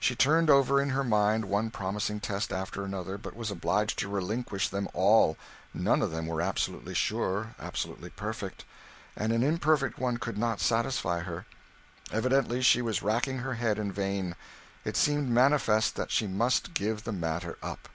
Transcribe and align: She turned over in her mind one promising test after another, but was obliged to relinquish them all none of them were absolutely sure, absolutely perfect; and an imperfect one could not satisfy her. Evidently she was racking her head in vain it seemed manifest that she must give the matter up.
She 0.00 0.16
turned 0.16 0.48
over 0.48 0.80
in 0.80 0.88
her 0.88 1.04
mind 1.04 1.44
one 1.44 1.70
promising 1.70 2.20
test 2.20 2.54
after 2.54 2.86
another, 2.86 3.18
but 3.18 3.36
was 3.36 3.50
obliged 3.50 3.98
to 3.98 4.08
relinquish 4.08 4.70
them 4.70 4.88
all 4.94 5.36
none 5.74 6.00
of 6.00 6.10
them 6.10 6.26
were 6.26 6.40
absolutely 6.40 6.94
sure, 6.94 7.54
absolutely 7.60 8.08
perfect; 8.08 8.64
and 9.14 9.30
an 9.30 9.42
imperfect 9.42 9.98
one 9.98 10.16
could 10.16 10.38
not 10.38 10.60
satisfy 10.60 11.20
her. 11.20 11.44
Evidently 12.10 12.62
she 12.62 12.80
was 12.80 13.02
racking 13.02 13.40
her 13.40 13.56
head 13.56 13.78
in 13.78 13.92
vain 13.92 14.36
it 14.86 14.96
seemed 14.96 15.28
manifest 15.28 15.96
that 15.96 16.10
she 16.10 16.26
must 16.26 16.72
give 16.72 17.04
the 17.04 17.12
matter 17.12 17.58
up. 17.62 17.90